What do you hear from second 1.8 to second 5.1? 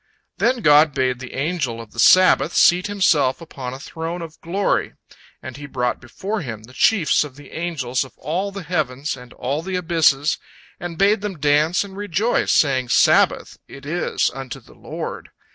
the Sabbath seat himself upon a throne of glory,